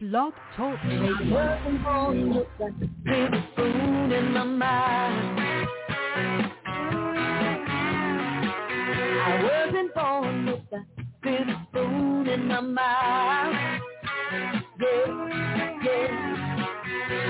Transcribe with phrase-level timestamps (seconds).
[0.00, 2.44] Blog Talk Radio.
[3.52, 5.38] Spoon in my mouth.
[9.22, 10.86] I wasn't born with that
[11.22, 13.54] big spoon in my mouth.
[14.80, 16.66] Yeah, yeah.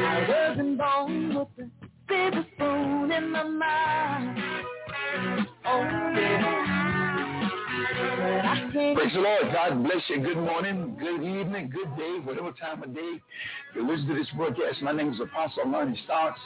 [0.09, 1.71] I wasn't born with a
[2.09, 4.39] big spoon in my mouth.
[5.67, 5.83] Oh,
[6.17, 6.84] yeah.
[7.85, 9.53] Praise the Lord.
[9.53, 10.21] God bless you.
[10.21, 13.21] Good morning, good evening, good day, whatever time of day
[13.75, 14.81] you listen to this broadcast.
[14.81, 16.41] My name is Apostle Lonnie Stocks,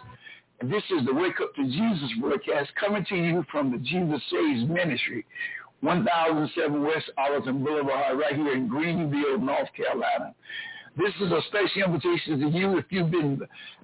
[0.60, 4.20] and this is the Wake Up to Jesus broadcast coming to you from the Jesus
[4.32, 5.24] Saves Ministry,
[5.80, 10.34] 1007 West Arlington Boulevard, right here in Greenville, North Carolina.
[10.96, 13.40] This is a special invitation to you if you've been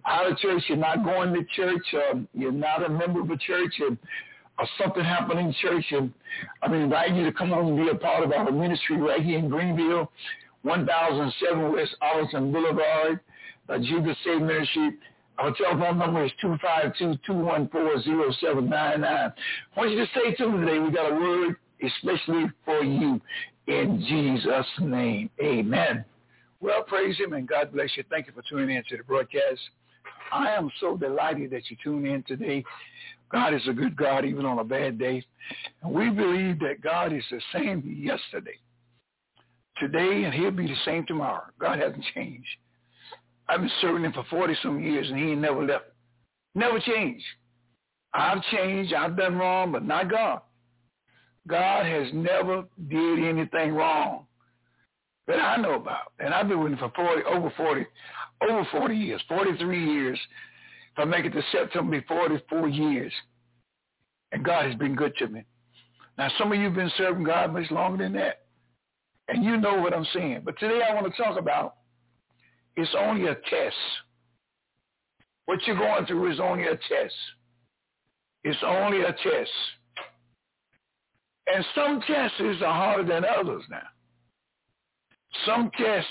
[0.07, 3.37] out of church, you're not going to church, um, you're not a member of a
[3.37, 3.97] church, and
[4.59, 6.13] or something happened in church, and
[6.63, 9.23] I mean, invite you to come on and be a part of our ministry right
[9.23, 10.13] here in Greenville,
[10.63, 13.21] 1007 West Arlington Boulevard,
[13.69, 14.93] uh, Jesus Save Ministry.
[15.39, 19.05] Our telephone number is 252-214-0799.
[19.05, 19.33] I
[19.77, 20.79] want you to stay tuned today.
[20.79, 23.21] We got a word especially for you
[23.67, 25.29] in Jesus' name.
[25.43, 26.05] Amen.
[26.61, 28.05] Well, praise him and God bless you.
[28.09, 29.59] Thank you for tuning in to the broadcast.
[30.33, 32.65] I am so delighted that you tune in today.
[33.31, 35.25] God is a good God even on a bad day.
[35.83, 38.59] And we believe that God is the same yesterday,
[39.79, 41.45] today, and he'll be the same tomorrow.
[41.59, 42.49] God hasn't changed.
[43.49, 45.85] I've been serving him for 40-some years, and he ain't never left.
[46.55, 47.25] Never changed.
[48.15, 48.95] I've changed.
[48.95, 50.41] I've done wrong, but not God.
[51.47, 54.27] God has never did anything wrong
[55.27, 56.13] that I know about.
[56.19, 57.87] And I've been with him for 40, over 40,
[58.51, 60.19] over 40 years, 43 years.
[60.93, 63.13] If I make it to September, be 44 years.
[64.33, 65.45] And God has been good to me.
[66.17, 68.43] Now, some of you have been serving God much longer than that.
[69.29, 70.43] And you know what I'm saying.
[70.45, 71.77] But today I want to talk about
[72.77, 73.77] it's only a test.
[75.47, 77.15] What you're going through is only a test.
[78.43, 79.51] It's only a test.
[81.47, 83.83] And some tests are harder than others now.
[85.47, 86.09] Some tests,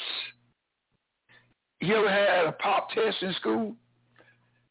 [1.85, 3.75] you ever had a pop test in school?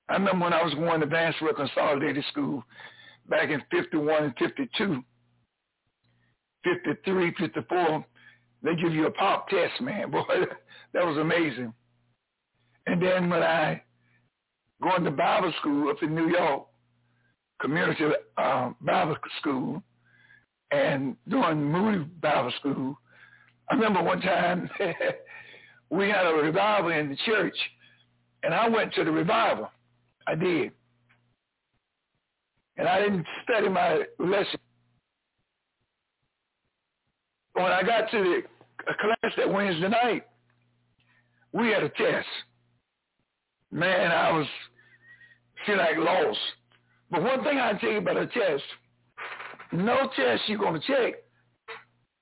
[0.08, 2.62] I remember when I was going to Vanceville Consolidated School
[3.28, 5.02] back in 51 and 52,
[6.64, 8.04] 53, 54,
[8.62, 10.10] they give you a pop test, man.
[10.10, 10.22] Boy,
[10.92, 11.72] that was amazing.
[12.86, 13.82] And then when I
[14.82, 16.64] going to Bible school up in New York,
[17.60, 18.04] community
[18.36, 19.82] uh, Bible school,
[20.72, 22.98] and doing Moody Bible school,
[23.70, 24.68] I remember one time
[25.92, 27.54] we had a revival in the church,
[28.42, 29.70] and I went to the revival.
[30.26, 30.72] I did.
[32.78, 34.58] And I didn't study my lesson.
[37.52, 38.42] When I got to
[38.86, 40.26] the class that Wednesday night,
[41.52, 42.26] we had a test.
[43.70, 44.46] Man, I was
[45.66, 46.38] feel like lost.
[47.10, 48.64] But one thing I tell you about a test,
[49.72, 51.16] no test you're going to check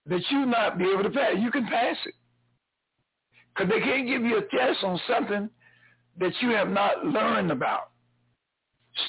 [0.06, 1.34] that you not be able to pass.
[1.38, 2.14] You can pass it.
[3.60, 5.50] Because they can't give you a test on something
[6.18, 7.90] that you have not learned about,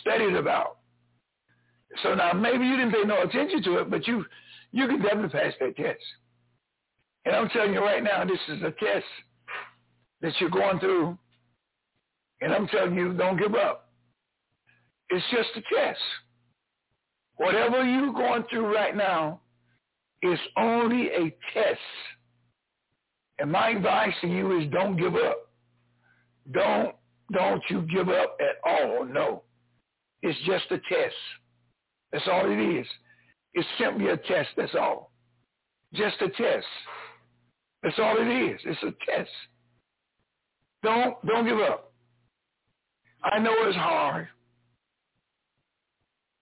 [0.02, 0.78] studied about.
[2.04, 4.26] So now maybe you didn't pay no attention to it, but you
[4.74, 6.04] you can definitely pass that test.
[7.24, 9.06] And I'm telling you right now, this is a test
[10.22, 11.18] that you're going through.
[12.42, 13.90] And I'm telling you, don't give up.
[15.10, 16.00] It's just a test.
[17.36, 19.42] Whatever you're going through right now
[20.22, 21.80] is only a test.
[23.42, 25.50] And my advice to you is don't give up.
[26.52, 26.96] Don't
[27.32, 29.04] don't you give up at all.
[29.04, 29.42] No.
[30.22, 31.16] It's just a test.
[32.12, 32.86] That's all it is.
[33.56, 35.12] It's simply a test, that's all.
[35.92, 36.68] Just a test.
[37.82, 38.62] That's all it is.
[38.64, 39.32] It's a test.
[40.84, 41.92] Don't don't give up.
[43.24, 44.28] I know it's hard,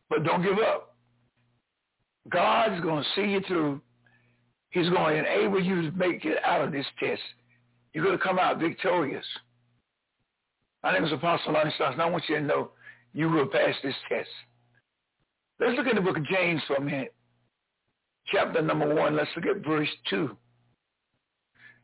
[0.10, 0.98] but don't give up.
[2.30, 3.82] God's going to see you through.
[4.72, 7.22] He's going to enable you to make it out of this test.
[7.94, 9.26] You're going to come out victorious.
[10.84, 12.72] My name is Apostle Lonnie Stocks, and I want you to know
[13.14, 14.30] you will pass this test.
[15.60, 17.14] Let's look at the book of James for a minute.
[18.32, 20.38] Chapter number one, let's look at verse two.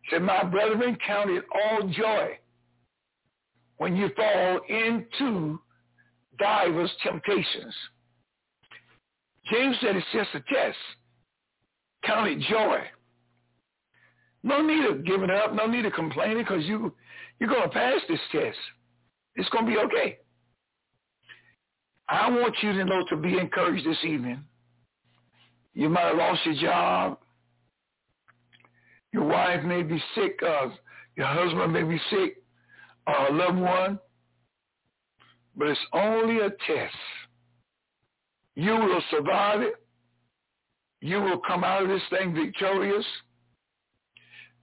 [0.03, 2.37] It said, My brethren, count it all joy
[3.77, 5.59] when you fall into
[6.37, 7.73] divers temptations.
[9.51, 10.77] James said it's just a test.
[12.05, 12.79] Count it joy.
[14.43, 16.93] No need of giving up, no need of complaining because you,
[17.39, 18.57] you're going to pass this test.
[19.35, 20.19] It's going to be okay.
[22.07, 24.43] I want you to know to be encouraged this evening.
[25.73, 27.17] You might have lost your job.
[29.11, 30.67] Your wife may be sick, uh,
[31.15, 32.43] Your husband may be sick
[33.07, 33.99] or a loved one,
[35.55, 36.95] but it's only a test.
[38.55, 39.75] You will survive it.
[41.05, 43.05] You will come out of this thing victorious.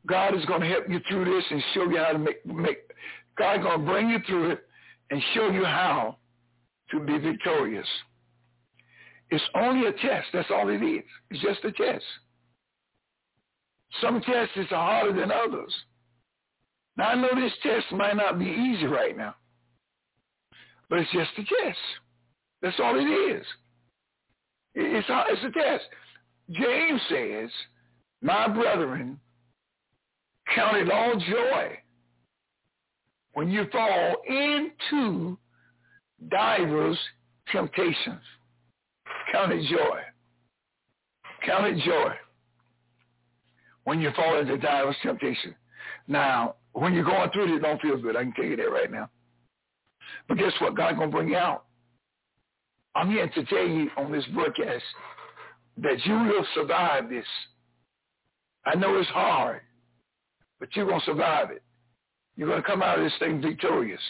[0.08, 2.78] God is going to help you through this and show you how to make, make
[3.38, 4.66] God's going to bring you through it
[5.12, 6.16] and show you how
[6.90, 7.86] to be victorious.
[9.30, 10.26] It's only a test.
[10.32, 11.04] That's all it is.
[11.30, 12.04] It's just a test.
[14.00, 15.72] Some tests are harder than others.
[16.96, 19.36] Now, I know this test might not be easy right now,
[20.90, 21.78] but it's just a test.
[22.62, 23.46] That's all it is.
[24.74, 25.84] It's a, it's a test.
[26.50, 27.50] James says,
[28.20, 29.18] my brethren,
[30.54, 31.78] count it all joy
[33.34, 35.38] when you fall into
[36.28, 36.98] divers
[37.50, 38.20] temptations.
[39.32, 40.00] Count it joy.
[41.46, 42.12] Count it joy
[43.84, 45.54] when you fall into divers temptation.
[46.06, 48.16] Now, when you're going through it don't feel good.
[48.16, 49.08] I can tell you that right now.
[50.28, 50.76] But guess what?
[50.76, 51.64] God's going to bring you out.
[52.94, 54.84] I'm here to tell you on this broadcast
[55.78, 57.24] that you will survive this.
[58.64, 59.60] I know it's hard,
[60.60, 61.62] but you're going to survive it.
[62.36, 64.00] You're going to come out of this thing victorious.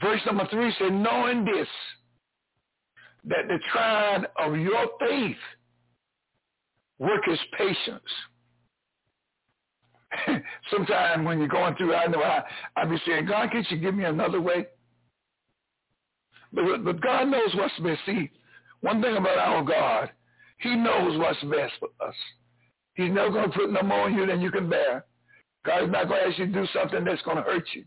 [0.00, 1.68] Verse number three said, knowing this,
[3.24, 5.36] that the trying of your faith
[6.98, 8.02] worketh patience.
[10.70, 12.42] Sometimes when you're going through, I know I,
[12.76, 14.66] I be saying, God, can't you give me another way?
[16.52, 18.00] But, but God knows what's best.
[18.06, 18.30] See,
[18.80, 20.10] one thing about our God,
[20.58, 22.14] he knows what's best for us.
[22.94, 25.04] He's never going to put no more on you than you can bear.
[25.64, 27.84] God is not going to ask you to do something that's going to hurt you.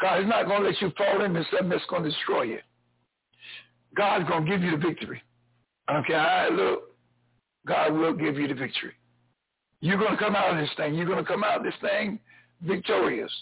[0.00, 2.58] God is not going to let you fall into something that's going to destroy you.
[3.96, 5.22] God's going to give you the victory.
[5.88, 6.82] I don't care how it look.
[7.66, 8.92] God will give you the victory.
[9.80, 10.94] You're going to come out of this thing.
[10.94, 12.18] You're going to come out of this thing
[12.62, 13.32] victorious.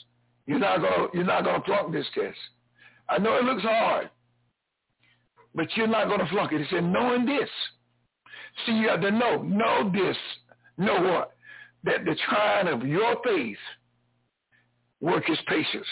[0.47, 2.37] You're not going to, you're not going to flunk this test.
[3.09, 4.11] I know it looks hard,
[5.57, 6.61] but you're not going to flunk it.
[6.61, 7.49] He said, knowing this.
[8.65, 9.43] See, you have to know.
[9.43, 10.17] Know this.
[10.77, 11.33] Know what?
[11.85, 13.57] That the trying of your faith
[15.01, 15.87] work is patience.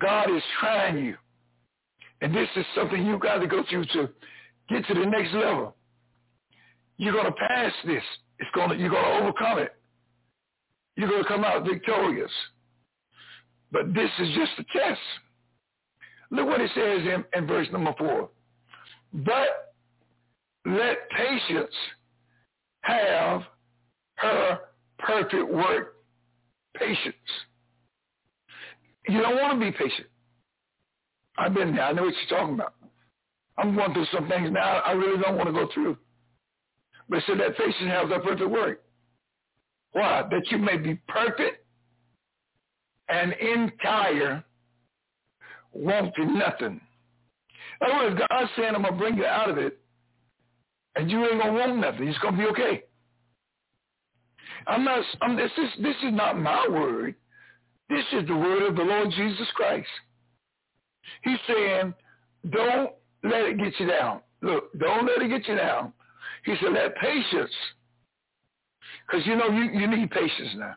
[0.00, 1.16] God is trying you.
[2.20, 4.08] And this is something you got to go through to
[4.68, 5.74] get to the next level.
[6.98, 8.02] You're going to pass this.
[8.38, 9.74] It's going to, you're going to overcome it.
[10.96, 12.30] You're going to come out victorious.
[13.72, 15.00] But this is just a test.
[16.30, 18.30] Look what it says in, in verse number four.
[19.12, 19.74] But
[20.64, 21.74] let patience
[22.82, 23.42] have
[24.16, 24.58] her
[24.98, 25.96] perfect work,
[26.76, 27.14] patience.
[29.08, 30.08] You don't want to be patient.
[31.36, 31.84] I've been there.
[31.84, 32.74] I know what you're talking about.
[33.58, 35.96] I'm going through some things now I really don't want to go through.
[37.08, 38.82] But so that patience has a perfect work.
[39.92, 40.22] Why?
[40.30, 41.64] That you may be perfect
[43.08, 44.42] and entire,
[45.72, 46.80] wanting nothing.
[47.80, 49.78] In other words, God's saying, I'm going to bring you out of it,
[50.96, 52.08] and you ain't going to want nothing.
[52.08, 52.82] It's going to be okay.
[54.66, 57.14] I'm not, I'm, this, is, this is not my word.
[57.88, 59.88] This is the word of the Lord Jesus Christ.
[61.22, 61.94] He's saying,
[62.50, 62.90] don't
[63.24, 64.20] let it get you down.
[64.40, 65.92] Look, don't let it get you down.
[66.44, 67.52] He said, let patience,
[69.06, 70.74] because you know you, you need patience now.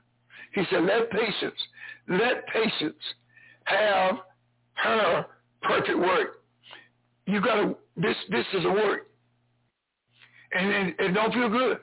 [0.53, 1.59] He said, let patience,
[2.07, 3.01] let patience
[3.65, 4.17] have
[4.75, 5.25] her
[5.63, 6.41] perfect work.
[7.25, 9.07] You got to, this, this is a work.
[10.53, 11.79] And it, it don't feel good.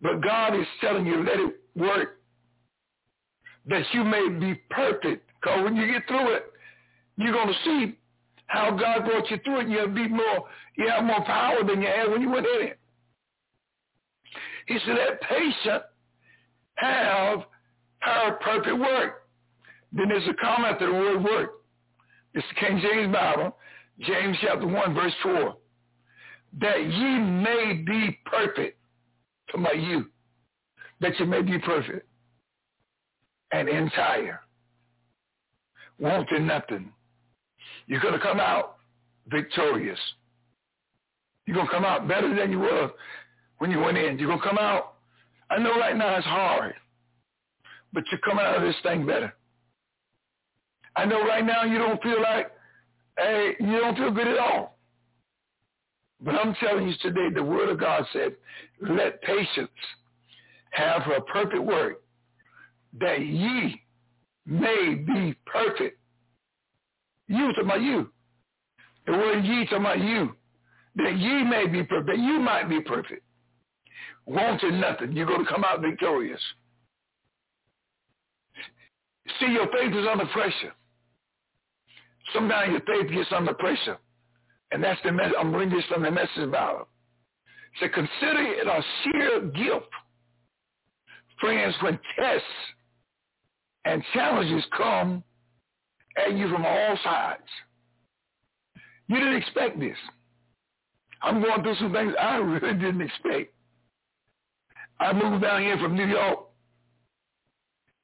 [0.00, 2.18] But God is telling you, let it work
[3.66, 5.28] that you may be perfect.
[5.40, 6.52] Because when you get through it,
[7.16, 7.98] you're going to see
[8.46, 9.68] how God brought you through it.
[9.68, 10.44] You'll be more,
[10.76, 12.78] you have more power than you had when you went in it.
[14.66, 15.82] He said, that patient
[16.76, 17.40] have
[18.00, 19.24] her perfect work.
[19.92, 21.50] Then there's a comment to the word work.
[22.34, 23.56] It's the King James Bible,
[24.00, 25.56] James chapter 1, verse 4.
[26.60, 28.78] That ye may be perfect.
[29.50, 30.06] To my you.
[31.00, 32.06] That you may be perfect
[33.52, 34.40] and entire.
[35.98, 36.92] Wanting nothing.
[37.86, 38.76] You're going to come out
[39.28, 39.98] victorious.
[41.46, 42.90] You're going to come out better than you were
[43.58, 44.18] when you went in.
[44.18, 44.94] You're going to come out.
[45.50, 46.74] I know right now it's hard,
[47.92, 49.34] but you're coming out of this thing better.
[50.96, 52.51] I know right now you don't feel like,
[53.22, 54.78] hey, you don't feel good at all.
[56.20, 58.36] But I'm telling you today, the word of God said,
[58.80, 59.70] let patience
[60.70, 62.02] have her perfect work,
[63.00, 63.82] that ye
[64.46, 65.98] may be perfect
[67.32, 68.10] you talking about you.
[69.06, 70.36] The word ye talking about you.
[70.96, 72.18] That ye may be perfect.
[72.18, 73.22] You might be perfect.
[74.26, 75.12] Wanting nothing.
[75.12, 76.40] You're going to come out victorious.
[79.40, 80.72] See, your faith is under pressure.
[82.32, 83.98] Sometimes your faith gets under pressure.
[84.70, 85.34] And that's the message.
[85.38, 86.88] I'm bringing this from the message about
[87.80, 89.90] So consider it a sheer gift.
[91.40, 92.46] Friends, when tests
[93.84, 95.24] and challenges come
[96.16, 97.42] at you from all sides.
[99.08, 99.96] You didn't expect this.
[101.22, 103.54] I'm going through some things I really didn't expect.
[105.00, 106.40] I moved down here from New York.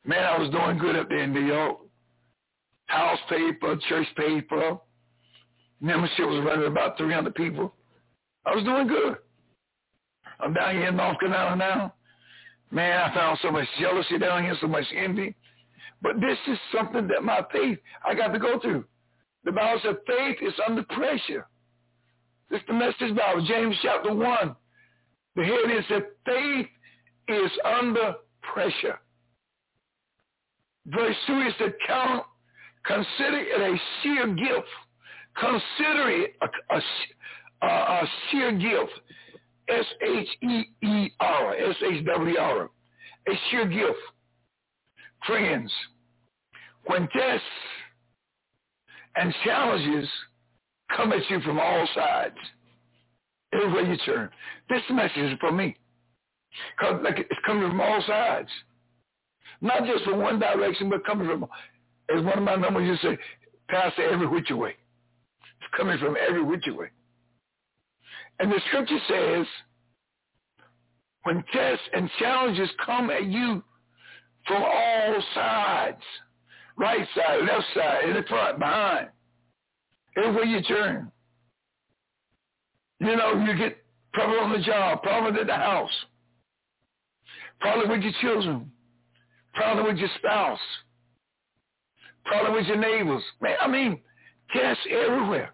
[0.04, 1.78] Man, I was doing good up there in New York.
[2.88, 4.78] House paper, church paper.
[5.80, 7.73] Membership was running about 300 people.
[8.45, 9.16] I was doing good.
[10.40, 11.95] I'm down here in North Carolina now.
[12.71, 15.35] Man, I found so much jealousy down here, so much envy.
[16.02, 18.85] But this is something that my faith, I got to go through.
[19.45, 21.47] The Bible said faith is under pressure.
[22.50, 24.57] This is the message Bible, James chapter 1.
[25.37, 26.66] The heading said faith
[27.28, 28.99] is under pressure.
[30.87, 32.25] Verse 2 is to count,
[32.88, 34.68] consider it a sheer gift.
[35.38, 38.92] Consider it a, a, a, sheer gift.
[39.68, 43.99] S-H-E-E-R, S-H-W-R, a sheer gift.
[45.26, 45.71] Friends,
[46.87, 47.45] when tests
[49.16, 50.09] and challenges
[50.97, 52.37] come at you from all sides,
[53.52, 54.30] everywhere you turn,
[54.71, 55.76] this message is for me.
[57.02, 58.49] Like it's coming from all sides.
[59.61, 61.47] Not just from one direction, but coming from,
[62.14, 63.18] as one of my numbers used to say,
[63.68, 64.70] Pastor, every which way.
[65.60, 66.88] It's coming from every which way.
[68.38, 69.46] And the scripture says,
[71.24, 73.62] when tests and challenges come at you
[74.46, 76.02] from all sides,
[76.76, 79.08] right side, left side, in the front, behind,
[80.16, 81.12] everywhere you turn,
[83.00, 83.78] you know, you get
[84.12, 85.90] problem on the job, problem at the house,
[87.60, 88.70] problem with your children,
[89.54, 90.58] problem with your spouse,
[92.28, 93.23] problem with your neighbors.
[93.40, 94.00] Man, I mean,
[94.52, 95.52] cash everywhere.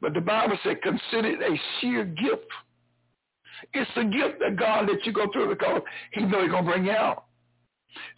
[0.00, 2.46] But the Bible said, consider it a sheer gift.
[3.74, 6.70] It's the gift that God let you go through because he knows he's going to
[6.70, 7.24] bring you out.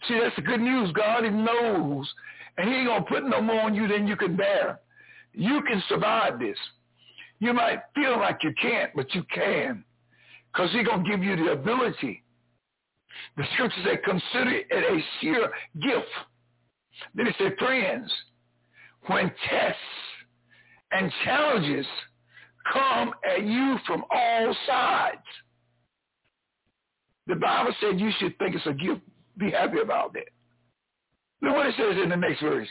[0.07, 0.91] See, that's the good news.
[0.93, 2.13] God he knows,
[2.57, 4.79] and he ain't going to put no more on you than you can bear.
[5.33, 6.57] You can survive this.
[7.39, 9.83] You might feel like you can't, but you can
[10.53, 12.23] because he's going to give you the ability.
[13.37, 16.07] The scripture said, consider it a sheer gift.
[17.15, 18.11] Then it said, friends,
[19.07, 19.79] when tests
[20.91, 21.85] and challenges
[22.71, 25.17] come at you from all sides.
[27.27, 29.01] The Bible said you should think it's a gift.
[29.37, 30.29] Be happy about that.
[31.41, 32.67] Look what it says in the next verse.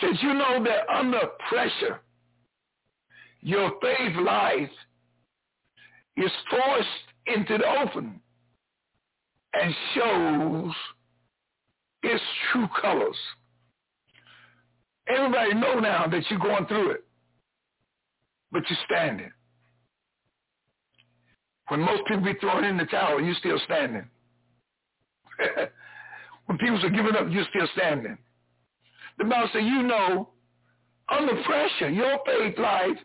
[0.00, 2.00] Says, you know that under pressure,
[3.40, 4.70] your faith life
[6.16, 6.88] is forced
[7.26, 8.20] into the open
[9.54, 10.72] and shows
[12.02, 13.16] its true colors.
[15.08, 17.04] Everybody know now that you're going through it
[18.52, 19.32] but you're standing.
[21.68, 24.08] When most people be throwing in the towel, you're still standing.
[26.46, 28.18] when people are giving up, you're still standing.
[29.18, 30.28] The Bible says, you know,
[31.08, 32.98] under pressure, your faith life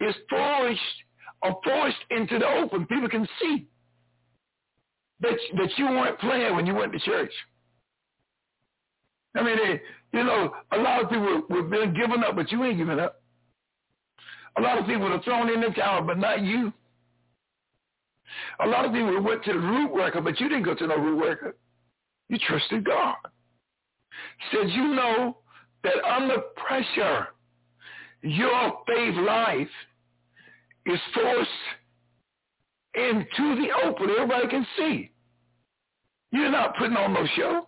[0.00, 0.80] is forced
[1.44, 2.86] uh, or forced into the open.
[2.86, 3.66] People can see
[5.20, 7.32] that, that you weren't playing when you went to church.
[9.36, 12.64] I mean, they, you know, a lot of people were been giving up, but you
[12.64, 13.22] ain't giving up.
[14.56, 16.72] A lot of people have thrown in the towel, but not you.
[18.60, 20.96] A lot of people went to the root worker, but you didn't go to no
[20.96, 21.56] root worker.
[22.28, 23.16] You trusted God.
[24.50, 25.38] Said you know
[25.84, 27.28] that under pressure,
[28.22, 29.68] your faith life
[30.86, 31.50] is forced
[32.94, 34.10] into the open.
[34.10, 35.10] Everybody can see.
[36.32, 37.67] You're not putting on no show.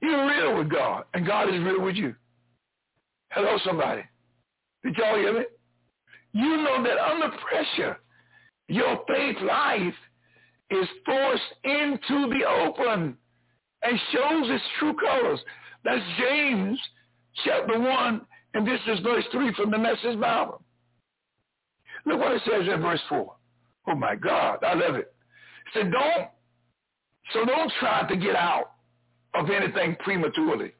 [0.00, 2.14] You're real with God, and God is real with you.
[3.30, 4.02] Hello, somebody.
[4.84, 5.44] Did y'all hear me?
[6.32, 7.98] you know that under pressure,
[8.68, 9.94] your faith life
[10.70, 13.16] is forced into the open
[13.82, 15.40] and shows its true colors.
[15.84, 16.78] That's James
[17.44, 18.20] chapter 1,
[18.54, 20.62] and this is verse 3 from the Message Bible.
[22.04, 23.34] Look what it says in verse 4.
[23.88, 25.12] Oh my God, I love it.
[25.66, 26.28] It said, don't,
[27.32, 28.72] so don't try to get out
[29.38, 30.72] of anything prematurely.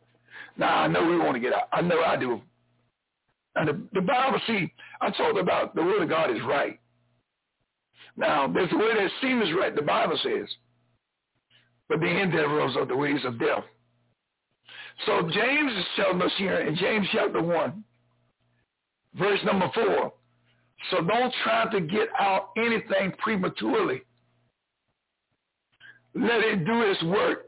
[0.56, 1.68] Now, I know we want to get out.
[1.72, 2.40] I know I do.
[3.54, 6.78] And the, the Bible, see, I talked about the word of God is right.
[8.16, 10.48] Now, there's a way that seems right, the Bible says.
[11.88, 13.64] But the endeavors of the ways of death.
[15.06, 17.84] So James is telling us here in James chapter 1,
[19.14, 20.12] verse number 4.
[20.90, 24.02] So don't try to get out anything prematurely.
[26.14, 27.47] Let it do its work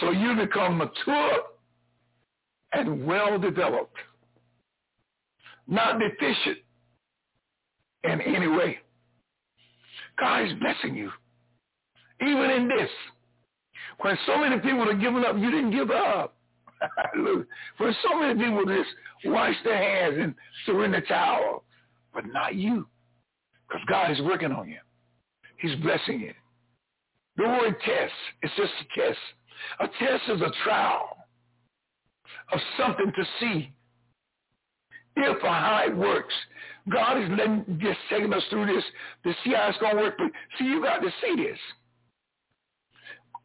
[0.00, 1.38] so you become mature
[2.72, 3.96] and well developed,
[5.66, 6.58] not deficient
[8.04, 8.78] in any way.
[10.18, 11.10] God is blessing you.
[12.20, 12.90] Even in this.
[14.00, 16.36] When so many people are giving up, you didn't give up.
[17.78, 18.88] when so many people just
[19.24, 20.34] wash their hands and
[20.66, 21.64] surrender towel,
[22.12, 22.86] but not you.
[23.68, 24.78] Because God is working on you.
[25.58, 26.32] He's blessing you.
[27.36, 29.18] The word test is just a test.
[29.80, 31.16] A test is a trial
[32.52, 33.72] of something to see
[35.16, 36.34] if or how it works.
[36.90, 38.84] God is letting, just taking us through this
[39.24, 40.14] to see how it's going to work.
[40.18, 41.58] But see, you got to see this.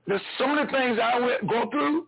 [0.08, 2.08] There's so many things I went, go through.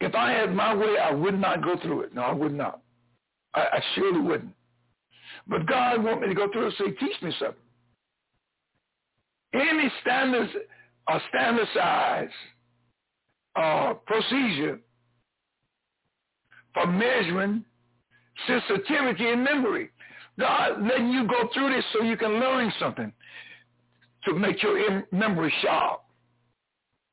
[0.00, 2.14] If I had my way, I would not go through it.
[2.14, 2.80] No, I would not.
[3.54, 4.52] I, I surely wouldn't.
[5.46, 7.56] But God want me to go through it, so he teach me something.
[9.54, 10.50] Any standards
[11.08, 12.30] or standard size
[13.56, 14.78] uh, procedure
[16.74, 17.64] for measuring
[18.46, 19.90] sensitivity and memory.
[20.38, 23.12] God letting you go through this so you can learn something
[24.24, 26.02] to make your memory sharp.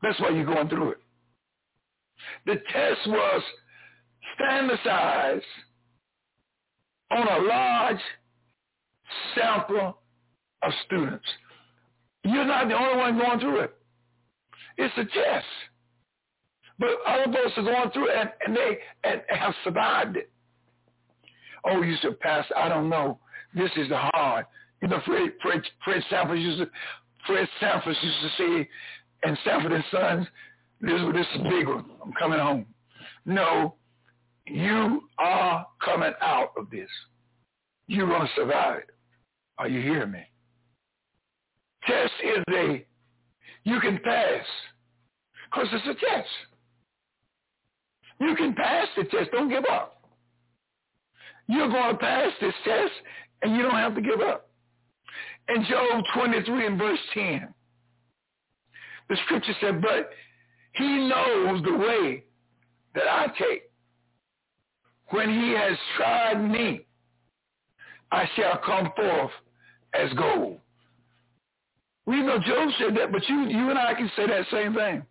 [0.01, 0.97] That's why you're going through it.
[2.45, 3.43] The test was
[4.35, 5.43] standardized
[7.11, 8.01] on a large
[9.35, 9.97] sample
[10.61, 11.25] of students.
[12.23, 13.75] You're not the only one going through it.
[14.77, 15.45] It's a test.
[16.79, 20.31] But other folks are going through and, and they and have survived it.
[21.65, 23.19] Oh, you said, Pastor, I don't know.
[23.53, 24.45] This is hard.
[24.81, 26.69] You know, Fred, Fred, Fred Sanford used to,
[27.27, 28.69] Fred Sanford used to say,
[29.23, 30.25] and Sanford and Sons,
[30.79, 31.85] this, this is a big one.
[32.03, 32.65] I'm coming home.
[33.25, 33.75] No,
[34.47, 36.87] you are coming out of this.
[37.87, 38.89] You're going to survive it.
[39.57, 40.23] Are you hearing me?
[41.85, 42.85] Test is a,
[43.65, 44.45] you can pass
[45.51, 46.27] because it's a test.
[48.19, 49.31] You can pass the test.
[49.31, 50.01] Don't give up.
[51.47, 52.91] You're going to pass this test,
[53.41, 54.49] and you don't have to give up.
[55.47, 57.53] In Job 23 and verse 10,
[59.09, 60.11] the scripture said, but
[60.73, 62.23] he knows the way
[62.93, 63.63] that I take.
[65.09, 66.85] When he has tried me,
[68.11, 69.31] I shall come forth
[69.95, 70.59] as gold.
[72.05, 75.03] We know Job said that, but you, you and I can say that same thing.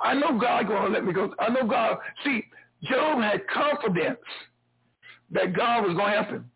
[0.00, 1.34] I know God going to let me go.
[1.38, 1.98] I know God.
[2.24, 2.44] See,
[2.84, 4.18] Job had confidence
[5.30, 6.50] that God was going to help him.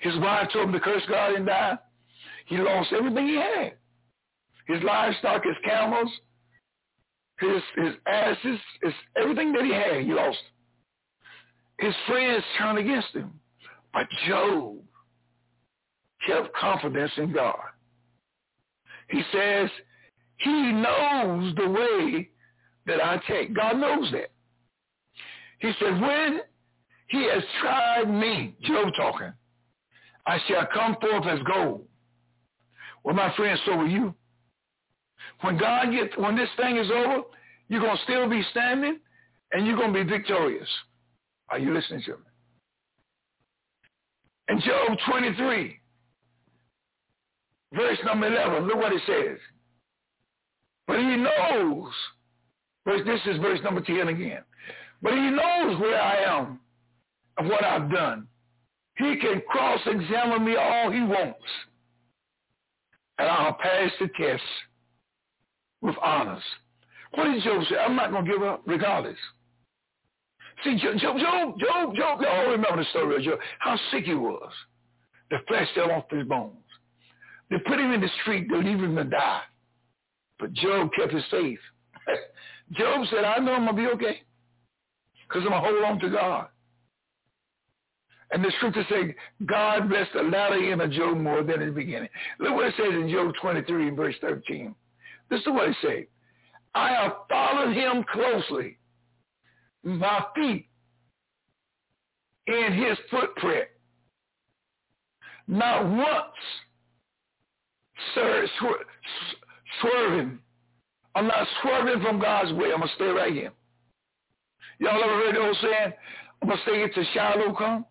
[0.00, 1.78] His wife told him to curse God and die.
[2.46, 3.74] He lost everything he had.
[4.66, 6.10] His livestock, his camels,
[7.38, 10.38] his his asses, his everything that he had, he lost.
[11.78, 13.38] His friends turned against him.
[13.92, 14.76] But Job
[16.26, 17.58] kept confidence in God.
[19.08, 19.70] He says,
[20.38, 22.30] he knows the way
[22.86, 23.54] that I take.
[23.54, 24.30] God knows that.
[25.58, 26.40] He said, when
[27.08, 29.32] he has tried me, Job talking,
[30.26, 31.86] I shall come forth as gold.
[33.04, 34.14] Well, my friend, so will you.
[35.42, 37.22] When God gets, when this thing is over,
[37.68, 38.98] you're going to still be standing
[39.52, 40.68] and you're going to be victorious.
[41.48, 42.16] Are you listening to me?
[44.48, 45.80] In Job 23,
[47.74, 49.38] verse number 11, look what it says.
[50.86, 51.92] But he knows,
[52.84, 54.42] this is verse number 10 again.
[55.02, 56.60] But he knows where I am
[57.38, 58.28] and what I've done.
[58.96, 61.38] He can cross-examine me all he wants.
[63.18, 64.42] And I'll pass the test
[65.82, 66.42] with honors.
[67.14, 67.76] What did Job say?
[67.76, 69.18] I'm not going to give up regardless.
[70.64, 74.14] See, Job, Job, Job, Job, Job, y'all remember the story of Job, how sick he
[74.14, 74.52] was.
[75.30, 76.56] The flesh fell off his bones.
[77.50, 79.42] They put him in the street to leave him to die.
[80.38, 81.58] But Job kept his faith.
[82.72, 84.22] Job said, I know I'm going to be okay
[85.28, 86.48] because I'm going to hold on to God.
[88.32, 89.10] And the scripture says,
[89.46, 92.08] God blessed the latter end of Job more than in the beginning.
[92.40, 94.74] Look what it says in Job 23 and verse 13.
[95.30, 96.04] This is what it says.
[96.74, 98.78] I have followed him closely,
[99.82, 100.68] my feet
[102.46, 103.68] in his footprint.
[105.48, 106.34] Not once
[108.14, 108.46] sir,
[109.80, 110.38] swerving.
[111.14, 112.72] I'm not swerving from God's way.
[112.72, 113.52] I'm going to stay right here.
[114.78, 115.92] Y'all ever heard the old saying,
[116.42, 117.86] I'm going to stay until Shiloh come?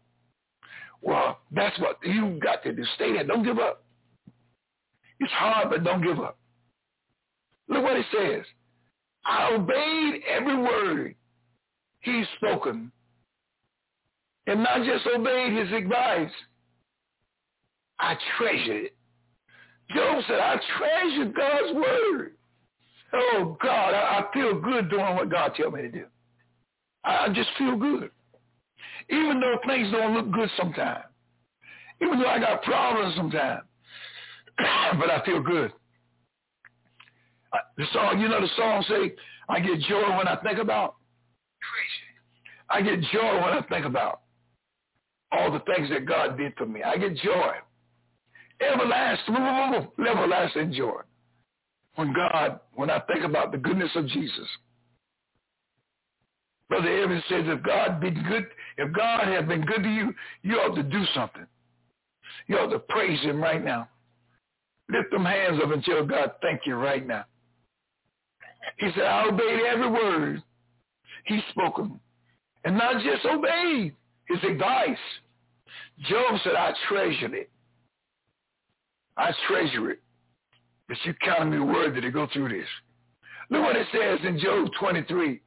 [1.01, 2.83] Well, that's what you got to do.
[2.95, 3.23] Stay there.
[3.23, 3.83] Don't give up.
[5.19, 6.37] It's hard, but don't give up.
[7.67, 8.45] Look what it says.
[9.25, 11.15] I obeyed every word
[12.01, 12.91] he's spoken.
[14.47, 16.31] And not just obeyed his advice.
[17.99, 18.95] I treasured it.
[19.93, 22.31] Job said, I treasure God's word.
[23.13, 26.05] Oh God, I, I feel good doing what God tell me to do.
[27.03, 28.09] I, I just feel good.
[29.09, 31.05] Even though things don't look good sometimes.
[32.01, 33.63] Even though I got problems sometimes.
[34.57, 35.71] but I feel good.
[37.77, 39.15] The song, you know the song say,
[39.47, 40.95] I get joy when I think about.
[42.69, 44.21] I get joy when I think about
[45.31, 46.83] all the things that God did for me.
[46.83, 47.51] I get joy.
[48.61, 51.01] Everlasting, everlasting joy.
[51.95, 54.47] When God, when I think about the goodness of Jesus.
[56.67, 60.55] Brother Evans says, if God been good, if God has been good to you, you
[60.55, 61.45] ought to do something.
[62.47, 63.87] You ought to praise him right now.
[64.89, 67.25] Lift them hands up and tell God, thank you right now.
[68.77, 70.43] He said, I obeyed every word
[71.25, 71.99] he spoken.
[72.63, 73.93] And not just obeyed
[74.27, 74.97] his advice.
[76.09, 77.49] Job said, I treasured it.
[79.17, 79.99] I treasure it.
[80.87, 82.67] But you counted me worthy to go through this.
[83.49, 85.41] Look what it says in Job 23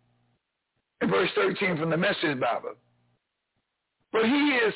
[1.01, 2.75] in verse 13 from the Message Bible.
[4.13, 4.75] But he is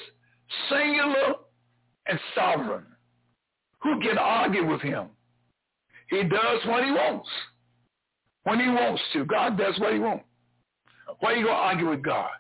[0.69, 1.35] singular
[2.07, 2.85] and sovereign.
[3.83, 5.09] Who can argue with him?
[6.11, 7.29] He does what he wants.
[8.45, 9.25] When he wants to.
[9.25, 10.25] God does what he wants.
[11.21, 12.31] Why are you going to argue with God?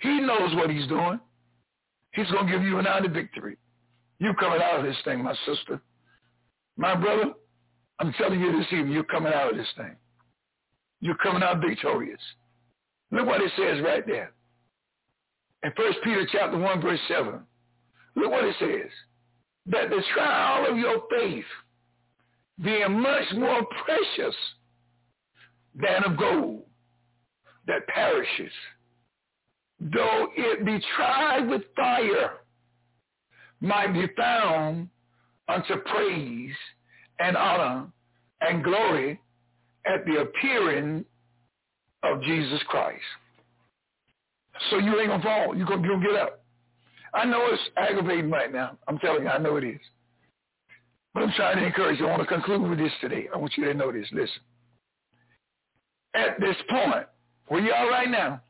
[0.00, 1.20] He knows what he's doing.
[2.12, 3.56] He's going to give you an out of victory.
[4.18, 5.80] You coming out of this thing, my sister.
[6.76, 7.32] My brother,
[8.00, 9.96] I'm telling you this evening, you're coming out of this thing.
[11.00, 12.20] You're coming out victorious.
[13.10, 14.32] Look what it says right there.
[15.62, 17.40] In 1 Peter chapter 1, verse 7.
[18.16, 18.90] Look what it says.
[19.66, 21.44] That the trial of your faith,
[22.62, 24.34] being much more precious
[25.74, 26.62] than of gold
[27.66, 28.52] that perishes,
[29.80, 32.38] though it be tried with fire,
[33.60, 34.88] might be found
[35.48, 36.54] unto praise
[37.18, 37.86] and honor
[38.40, 39.20] and glory
[39.86, 41.04] at the appearing
[42.02, 43.02] of Jesus Christ.
[44.70, 45.56] So you ain't gonna fall.
[45.56, 46.44] You're gonna, you're gonna get up.
[47.14, 48.76] I know it's aggravating right now.
[48.86, 49.80] I'm telling you, I know it is.
[51.14, 52.06] But I'm trying to encourage you.
[52.06, 53.28] I want to conclude with this today.
[53.32, 54.06] I want you to know this.
[54.12, 54.40] Listen.
[56.14, 57.06] At this point,
[57.48, 58.40] where you are right now,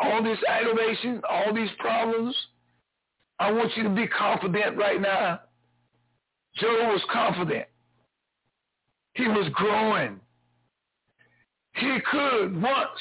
[0.00, 2.34] all this aggravation, all these problems,
[3.40, 5.40] I want you to be confident right now.
[6.56, 7.66] Job was confident.
[9.14, 10.20] He was growing.
[11.74, 13.00] He could once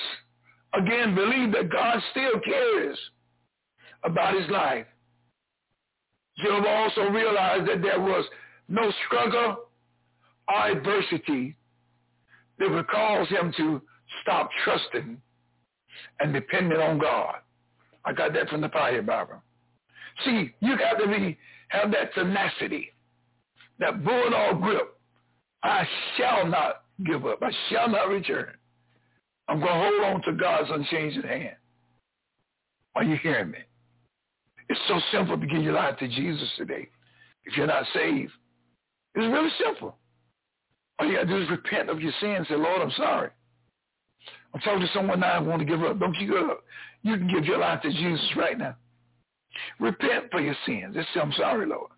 [0.73, 2.97] again believe that God still cares
[4.05, 4.85] about his life.
[6.37, 8.25] Job also realized that there was
[8.69, 9.57] no struggle
[10.47, 11.57] or adversity
[12.59, 13.81] that would cause him to
[14.21, 15.17] stop trusting
[16.21, 17.35] and depending on God.
[18.05, 19.41] I got that from the fire, Barbara.
[20.25, 21.37] See, you got to be
[21.69, 22.91] have that tenacity,
[23.79, 24.95] that bulldog grip.
[25.63, 25.85] I
[26.17, 27.39] shall not give up.
[27.41, 28.53] I shall not return.
[29.47, 31.55] I'm going to hold on to God's unchanging hand.
[32.95, 33.59] Are you hearing me?
[34.69, 36.87] It's so simple to give your life to Jesus today.
[37.45, 38.31] If you're not saved,
[39.15, 39.95] it's really simple.
[40.99, 42.47] All you got to do is repent of your sins.
[42.47, 43.29] Say, Lord, I'm sorry.
[44.53, 45.99] I'm talking to someone now who want to give up.
[45.99, 46.63] Don't you give up.
[47.01, 48.75] You can give your life to Jesus right now.
[49.79, 50.95] Repent for your sins.
[50.95, 51.91] Just say, I'm sorry, Lord.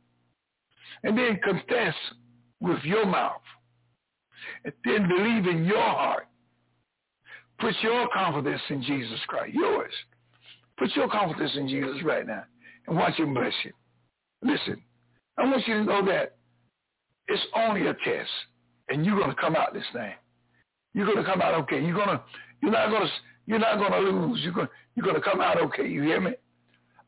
[1.04, 1.95] And then confess
[2.60, 3.41] with your mouth.
[4.65, 6.28] And then believe in your heart.
[7.60, 9.93] Put your confidence in Jesus Christ, yours.
[10.78, 12.43] Put your confidence in Jesus right now
[12.88, 13.71] and watch him bless you.
[14.41, 14.82] Listen,
[15.38, 16.38] I want you to know that
[17.28, 18.30] it's only a test,
[18.89, 20.12] and you're going to come out this thing.
[20.93, 21.80] You're going to come out okay.
[21.82, 22.21] You're going to,
[22.62, 23.12] you're not going to,
[23.45, 24.39] you're not going to lose.
[24.43, 25.88] You're going, you're going to come out okay.
[25.88, 26.32] You hear me?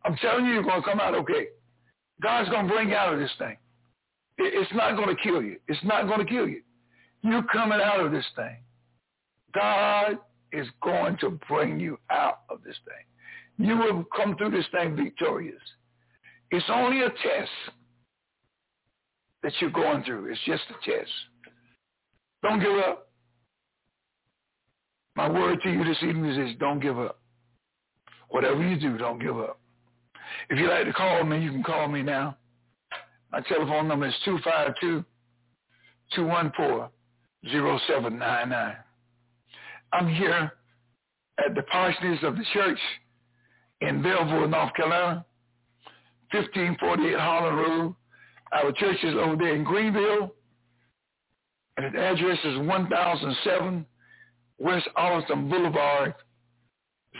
[0.05, 1.47] I'm telling you, you're going to come out okay.
[2.21, 3.57] God's going to bring you out of this thing.
[4.37, 5.57] It's not going to kill you.
[5.67, 6.61] It's not going to kill you.
[7.21, 8.57] You're coming out of this thing.
[9.53, 10.17] God
[10.51, 13.67] is going to bring you out of this thing.
[13.67, 15.61] You will come through this thing victorious.
[16.51, 17.51] It's only a test
[19.43, 20.31] that you're going through.
[20.31, 21.11] It's just a test.
[22.41, 23.09] Don't give up.
[25.15, 27.19] My word to you this evening is don't give up.
[28.29, 29.59] Whatever you do, don't give up.
[30.49, 32.37] If you'd like to call me, you can call me now.
[33.31, 34.15] My telephone number is
[36.15, 38.75] 252-214-0799.
[39.91, 40.53] I'm here
[41.39, 42.79] at the parsonage of the church
[43.81, 45.25] in Belleville, North Carolina,
[46.31, 47.95] 1548 Holland Road.
[48.51, 50.33] Our church is over there in Greenville,
[51.77, 53.85] and the address is 1007
[54.59, 56.13] West Arlington Boulevard.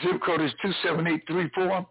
[0.04, 1.88] Zip code is 27834.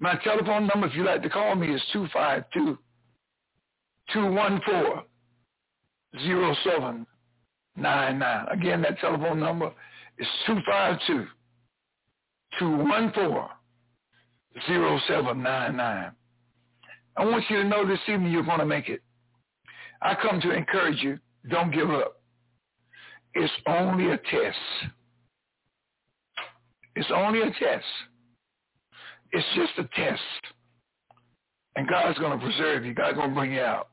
[0.00, 2.78] My telephone number, if you'd like to call me, is 252
[4.12, 5.02] 214
[6.16, 8.46] 0799.
[8.50, 9.72] Again, that telephone number
[10.18, 11.26] is 252
[12.58, 13.48] 214
[14.66, 16.12] 0799.
[17.16, 19.02] I want you to know this evening you're going to make it.
[20.00, 21.18] I come to encourage you.
[21.50, 22.20] Don't give up.
[23.34, 24.56] It's only a test.
[26.94, 27.84] It's only a test.
[29.32, 30.22] It's just a test.
[31.76, 32.94] And God's going to preserve you.
[32.94, 33.88] God's going to bring you out.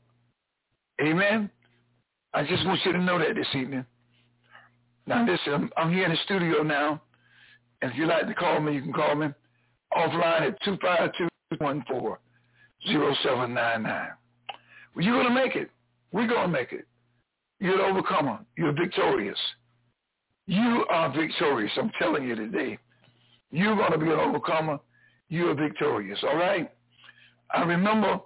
[1.02, 1.50] Amen?
[2.34, 3.86] I just want you to know that this evening.
[5.08, 7.02] Now listen, I'm, I'm here in the studio now.
[7.82, 9.28] And if you'd like to call me, you can call me
[9.96, 12.18] offline at 252
[12.88, 14.08] 0799.
[14.96, 15.70] Well, you're going to make it.
[16.12, 16.88] We're going to make it.
[17.60, 18.40] You're an overcomer.
[18.58, 19.38] You're victorious.
[20.48, 21.72] You are victorious.
[21.78, 22.78] I'm telling you today.
[23.52, 24.80] You're going to be an overcomer.
[25.30, 26.20] You are victorious.
[26.24, 26.72] All right?
[27.54, 28.20] I remember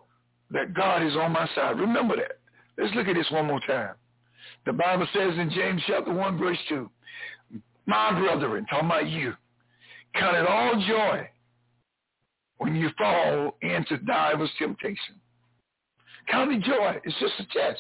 [0.52, 1.80] that God is on my side.
[1.80, 2.40] Remember that.
[2.78, 3.96] Let's look at this one more time.
[4.66, 6.90] The Bible says in James chapter 1, verse 2,
[7.86, 9.34] My brethren, talking about you,
[10.16, 11.30] count it all joy
[12.58, 15.16] when you fall into divers temptation.
[16.30, 16.98] Count it joy.
[17.04, 17.80] It's just a test.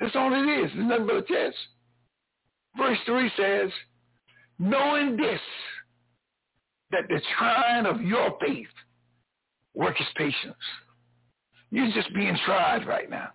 [0.00, 0.70] That's all it is.
[0.74, 1.56] It's nothing but a test.
[2.76, 3.70] Verse 3 says,
[4.58, 5.40] knowing this,
[6.94, 8.68] that the trying of your faith
[9.74, 10.54] works patience.
[11.70, 13.30] You're just being tried right now.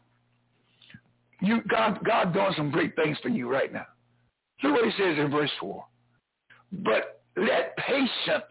[1.42, 3.86] You, God, God doing some great things for you right now.
[4.64, 5.86] Look what he says in verse 4.
[6.72, 8.44] But let patience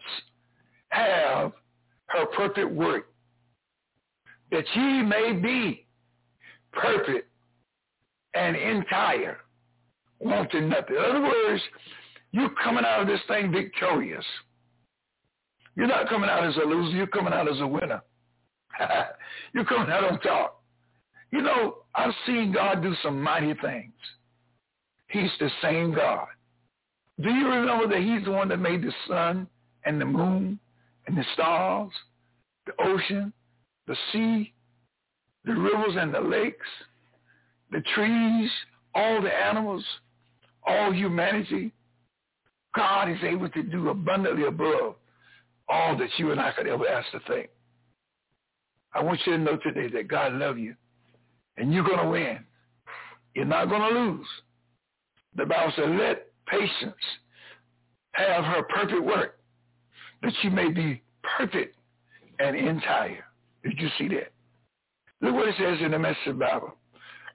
[0.89, 1.53] have
[2.07, 3.07] her perfect work,
[4.51, 5.85] that ye may be
[6.71, 7.29] perfect
[8.33, 9.37] and entire,
[10.19, 10.95] wanting nothing.
[10.95, 11.61] In other words,
[12.31, 14.25] you're coming out of this thing victorious.
[15.79, 16.97] You're not coming out as a loser.
[16.97, 18.01] You're coming out as a winner.
[19.53, 20.61] you're coming out on top.
[21.31, 23.93] You know, I've seen God do some mighty things.
[25.07, 26.27] He's the same God.
[27.21, 29.47] Do you remember that he's the one that made the sun
[29.85, 30.59] and the moon
[31.07, 31.91] and the stars,
[32.65, 33.31] the ocean,
[33.87, 34.53] the sea,
[35.45, 36.67] the rivers and the lakes,
[37.71, 38.51] the trees,
[38.93, 39.85] all the animals,
[40.67, 41.71] all humanity?
[42.75, 44.95] God is able to do abundantly above
[45.69, 47.49] all that you and I could ever ask to think.
[48.93, 50.75] I want you to know today that God loves you
[51.57, 52.39] and you're going to win.
[53.35, 54.27] You're not going to lose.
[55.35, 56.95] The Bible says, let patience
[58.13, 59.37] have her perfect work,
[60.23, 61.01] that she may be
[61.37, 61.75] perfect
[62.39, 63.23] and entire.
[63.63, 64.31] Did you see that?
[65.21, 66.73] Look what it says in the Message Bible.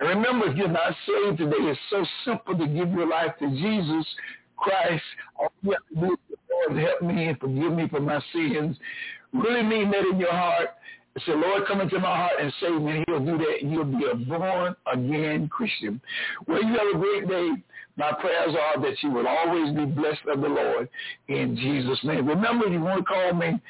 [0.00, 3.48] And remember, if you're not saved today, it's so simple to give your life to
[3.50, 4.06] Jesus
[4.56, 5.04] Christ.
[5.38, 6.18] All you have to do is,
[6.50, 8.78] Lord, help me and forgive me for my sins.
[9.32, 10.70] Really mean that in your heart
[11.26, 13.02] Say, Lord, come into my heart and save me.
[13.08, 13.62] He'll do that.
[13.62, 16.00] You'll be a born-again Christian.
[16.46, 17.50] Well, you have a great day.
[17.96, 20.88] My prayers are that you will always be blessed of the Lord
[21.26, 22.28] in Jesus' name.
[22.28, 23.60] Remember, you want to call me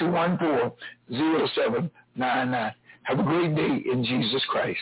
[0.00, 2.74] 252-214-0799.
[3.04, 4.80] Have a great day in Jesus Christ.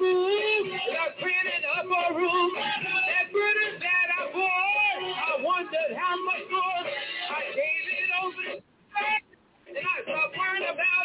[0.00, 0.72] move.
[1.70, 2.50] Up a room.
[2.56, 6.82] That burden that I bore, I wondered how much more.
[7.30, 8.60] I gave it over
[9.68, 10.99] and I stopped worrying about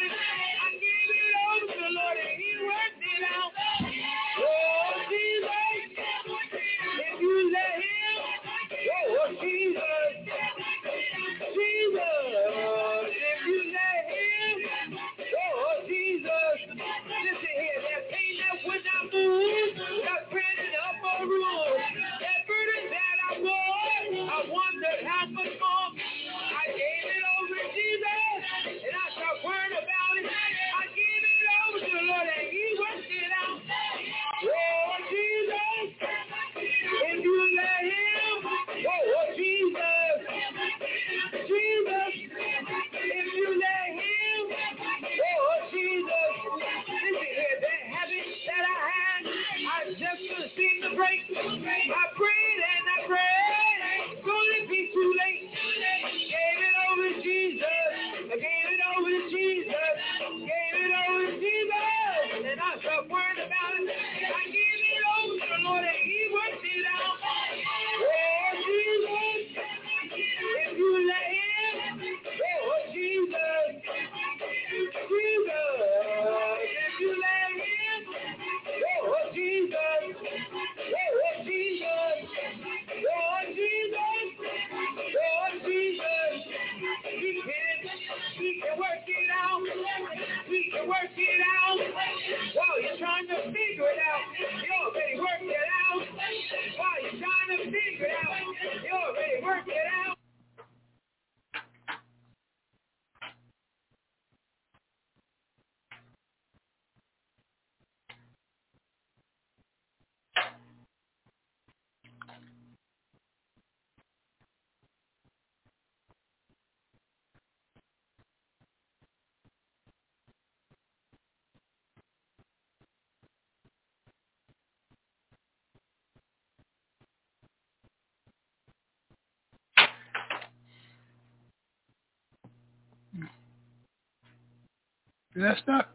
[135.35, 135.89] Did that